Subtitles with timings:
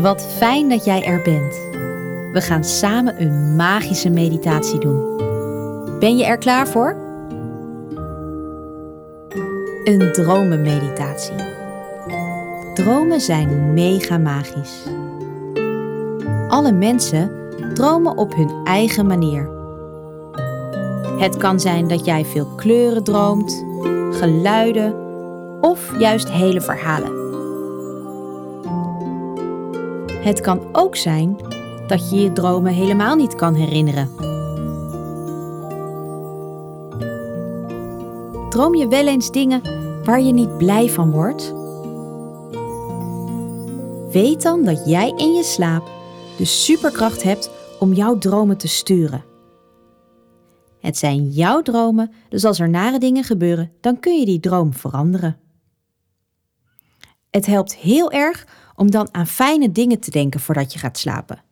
[0.00, 1.54] Wat fijn dat jij er bent.
[2.32, 5.16] We gaan samen een magische meditatie doen.
[5.98, 6.96] Ben je er klaar voor?
[9.84, 11.34] Een dromenmeditatie.
[12.74, 14.82] Dromen zijn mega magisch.
[16.48, 17.30] Alle mensen
[17.74, 19.50] dromen op hun eigen manier.
[21.18, 23.64] Het kan zijn dat jij veel kleuren droomt,
[24.10, 24.94] geluiden
[25.60, 27.29] of juist hele verhalen.
[30.20, 31.36] Het kan ook zijn
[31.86, 34.08] dat je je dromen helemaal niet kan herinneren.
[38.48, 39.62] Droom je wel eens dingen
[40.04, 41.54] waar je niet blij van wordt?
[44.12, 45.90] Weet dan dat jij in je slaap
[46.38, 49.24] de superkracht hebt om jouw dromen te sturen.
[50.80, 54.72] Het zijn jouw dromen, dus als er nare dingen gebeuren, dan kun je die droom
[54.72, 55.36] veranderen.
[57.30, 61.42] Het helpt heel erg om dan aan fijne dingen te denken voordat je gaat slapen.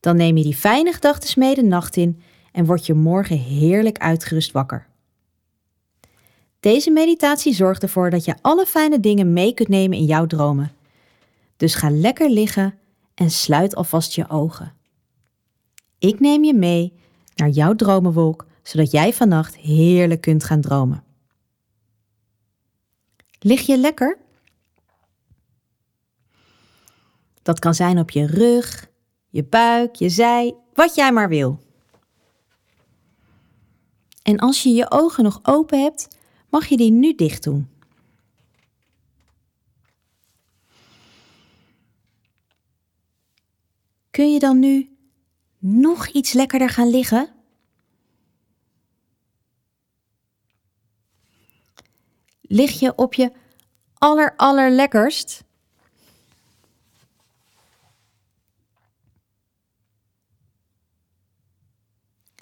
[0.00, 3.98] Dan neem je die fijne gedachten mee de nacht in en word je morgen heerlijk
[3.98, 4.86] uitgerust wakker.
[6.60, 10.72] Deze meditatie zorgt ervoor dat je alle fijne dingen mee kunt nemen in jouw dromen.
[11.56, 12.74] Dus ga lekker liggen
[13.14, 14.72] en sluit alvast je ogen.
[15.98, 16.92] Ik neem je mee
[17.34, 21.04] naar jouw dromenwolk, zodat jij vannacht heerlijk kunt gaan dromen.
[23.38, 24.18] Lig je lekker?
[27.48, 28.90] Dat kan zijn op je rug,
[29.28, 31.60] je buik, je zij, wat jij maar wil.
[34.22, 36.08] En als je je ogen nog open hebt,
[36.50, 37.68] mag je die nu dicht doen.
[44.10, 44.96] Kun je dan nu
[45.58, 47.34] nog iets lekkerder gaan liggen?
[52.40, 53.32] Lig je op je
[53.94, 55.46] aller allerlekkerst?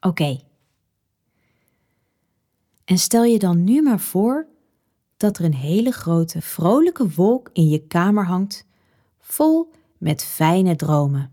[0.00, 0.40] Oké.
[2.84, 4.46] En stel je dan nu maar voor
[5.16, 8.66] dat er een hele grote vrolijke wolk in je kamer hangt,
[9.18, 11.32] vol met fijne dromen.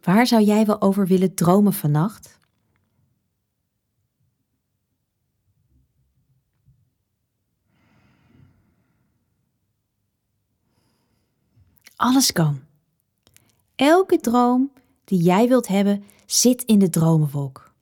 [0.00, 2.39] Waar zou jij wel over willen dromen vannacht?
[12.00, 12.60] Alles kan.
[13.74, 14.72] Elke droom
[15.04, 17.74] die jij wilt hebben zit in de dromenwolk.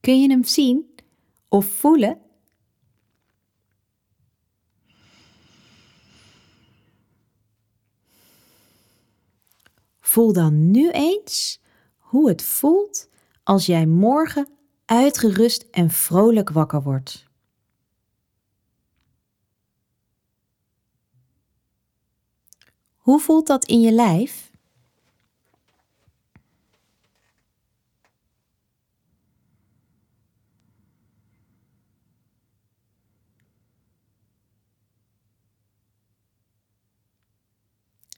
[0.00, 0.94] Kun je hem zien
[1.48, 2.20] of voelen?
[10.00, 11.60] Voel dan nu eens
[11.96, 13.08] hoe het voelt
[13.42, 14.60] als jij morgen
[14.92, 17.26] uitgerust en vrolijk wakker wordt.
[22.96, 24.50] Hoe voelt dat in je lijf?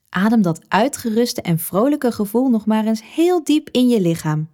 [0.08, 4.53] Adem dat uitgeruste en vrolijke gevoel nog maar eens heel diep in je lichaam.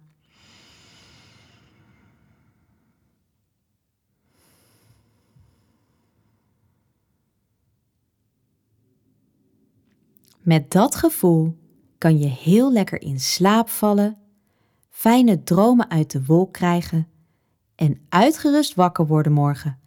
[10.41, 11.57] Met dat gevoel
[11.97, 14.17] kan je heel lekker in slaap vallen,
[14.89, 17.07] fijne dromen uit de wolk krijgen
[17.75, 19.79] en uitgerust wakker worden morgen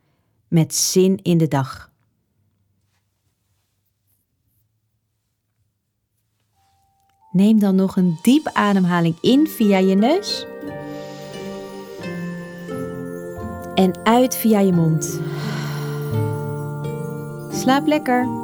[0.49, 1.93] met zin in de dag.
[7.33, 10.47] Neem dan nog een diepe ademhaling in via je neus
[13.75, 15.21] en uit via je mond.
[17.53, 18.44] Slaap lekker.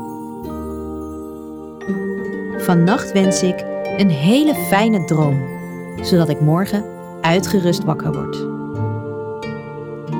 [2.60, 3.64] Vannacht wens ik
[3.96, 5.42] een hele fijne droom,
[6.02, 6.84] zodat ik morgen
[7.20, 8.48] uitgerust wakker word.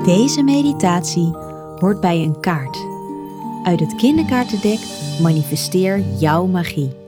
[0.05, 1.31] Deze meditatie
[1.79, 2.85] hoort bij een kaart.
[3.63, 4.79] Uit het kinderkaartendek
[5.21, 7.00] manifesteer jouw magie.